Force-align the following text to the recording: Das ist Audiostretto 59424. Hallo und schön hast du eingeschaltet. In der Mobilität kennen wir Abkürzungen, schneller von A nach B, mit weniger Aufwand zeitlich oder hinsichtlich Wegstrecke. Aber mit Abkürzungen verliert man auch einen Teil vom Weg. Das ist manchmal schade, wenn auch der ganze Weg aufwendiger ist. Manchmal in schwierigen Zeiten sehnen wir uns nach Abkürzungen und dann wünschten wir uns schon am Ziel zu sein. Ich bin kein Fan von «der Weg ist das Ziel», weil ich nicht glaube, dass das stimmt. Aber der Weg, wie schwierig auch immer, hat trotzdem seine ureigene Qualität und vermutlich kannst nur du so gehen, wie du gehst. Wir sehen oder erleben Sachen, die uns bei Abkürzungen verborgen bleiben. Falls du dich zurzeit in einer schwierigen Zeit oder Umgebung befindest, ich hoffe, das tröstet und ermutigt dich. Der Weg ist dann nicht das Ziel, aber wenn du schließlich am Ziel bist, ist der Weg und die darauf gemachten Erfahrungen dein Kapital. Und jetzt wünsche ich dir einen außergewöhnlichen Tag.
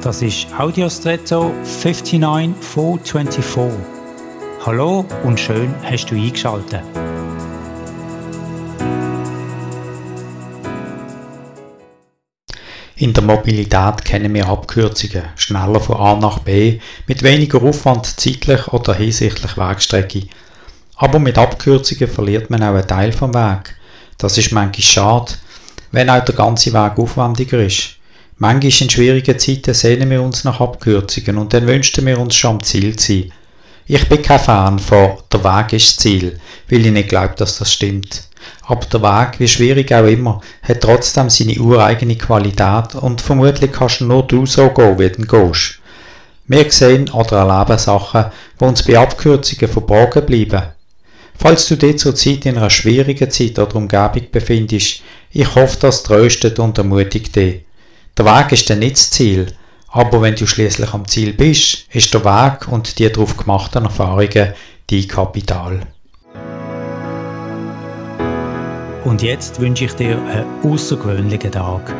Das 0.00 0.22
ist 0.22 0.46
Audiostretto 0.56 1.52
59424. 1.64 3.80
Hallo 4.64 5.04
und 5.24 5.40
schön 5.40 5.74
hast 5.82 6.06
du 6.06 6.14
eingeschaltet. 6.14 6.84
In 12.94 13.12
der 13.12 13.24
Mobilität 13.24 14.04
kennen 14.04 14.32
wir 14.34 14.48
Abkürzungen, 14.48 15.24
schneller 15.34 15.80
von 15.80 15.96
A 15.96 16.14
nach 16.14 16.38
B, 16.38 16.78
mit 17.08 17.24
weniger 17.24 17.60
Aufwand 17.60 18.06
zeitlich 18.06 18.68
oder 18.68 18.94
hinsichtlich 18.94 19.58
Wegstrecke. 19.58 20.28
Aber 20.94 21.18
mit 21.18 21.38
Abkürzungen 21.38 22.08
verliert 22.08 22.50
man 22.50 22.62
auch 22.62 22.74
einen 22.74 22.86
Teil 22.86 23.10
vom 23.10 23.34
Weg. 23.34 23.74
Das 24.16 24.38
ist 24.38 24.52
manchmal 24.52 24.84
schade, 24.84 25.32
wenn 25.90 26.08
auch 26.08 26.24
der 26.24 26.36
ganze 26.36 26.72
Weg 26.72 26.98
aufwendiger 26.98 27.58
ist. 27.58 27.97
Manchmal 28.40 28.82
in 28.82 28.90
schwierigen 28.90 29.36
Zeiten 29.36 29.74
sehnen 29.74 30.10
wir 30.10 30.22
uns 30.22 30.44
nach 30.44 30.60
Abkürzungen 30.60 31.38
und 31.38 31.52
dann 31.52 31.66
wünschten 31.66 32.06
wir 32.06 32.20
uns 32.20 32.36
schon 32.36 32.52
am 32.52 32.62
Ziel 32.62 32.94
zu 32.94 33.12
sein. 33.12 33.32
Ich 33.88 34.08
bin 34.08 34.22
kein 34.22 34.38
Fan 34.38 34.78
von 34.78 35.16
«der 35.32 35.42
Weg 35.42 35.72
ist 35.72 35.88
das 35.88 35.96
Ziel», 35.96 36.38
weil 36.70 36.86
ich 36.86 36.92
nicht 36.92 37.08
glaube, 37.08 37.34
dass 37.36 37.58
das 37.58 37.72
stimmt. 37.72 38.28
Aber 38.62 38.86
der 38.86 39.02
Weg, 39.02 39.40
wie 39.40 39.48
schwierig 39.48 39.92
auch 39.92 40.06
immer, 40.06 40.40
hat 40.62 40.82
trotzdem 40.82 41.28
seine 41.30 41.58
ureigene 41.58 42.14
Qualität 42.14 42.94
und 42.94 43.20
vermutlich 43.20 43.72
kannst 43.72 44.02
nur 44.02 44.24
du 44.24 44.46
so 44.46 44.68
gehen, 44.70 44.98
wie 45.00 45.08
du 45.08 45.22
gehst. 45.22 45.80
Wir 46.46 46.70
sehen 46.70 47.10
oder 47.10 47.38
erleben 47.38 47.78
Sachen, 47.78 48.26
die 48.60 48.64
uns 48.64 48.84
bei 48.84 48.98
Abkürzungen 48.98 49.72
verborgen 49.72 50.26
bleiben. 50.26 50.62
Falls 51.34 51.66
du 51.66 51.76
dich 51.76 51.98
zurzeit 51.98 52.46
in 52.46 52.56
einer 52.56 52.70
schwierigen 52.70 53.32
Zeit 53.32 53.58
oder 53.58 53.74
Umgebung 53.74 54.30
befindest, 54.30 55.02
ich 55.32 55.54
hoffe, 55.56 55.78
das 55.80 56.04
tröstet 56.04 56.60
und 56.60 56.78
ermutigt 56.78 57.34
dich. 57.34 57.67
Der 58.18 58.24
Weg 58.24 58.50
ist 58.50 58.68
dann 58.68 58.80
nicht 58.80 58.96
das 58.96 59.10
Ziel, 59.12 59.46
aber 59.86 60.20
wenn 60.20 60.34
du 60.34 60.44
schließlich 60.44 60.92
am 60.92 61.06
Ziel 61.06 61.32
bist, 61.34 61.86
ist 61.92 62.12
der 62.12 62.24
Weg 62.24 62.66
und 62.66 62.98
die 62.98 63.12
darauf 63.12 63.36
gemachten 63.36 63.84
Erfahrungen 63.84 64.54
dein 64.90 65.06
Kapital. 65.06 65.82
Und 69.04 69.22
jetzt 69.22 69.60
wünsche 69.60 69.84
ich 69.84 69.92
dir 69.92 70.18
einen 70.18 70.46
außergewöhnlichen 70.64 71.52
Tag. 71.52 71.94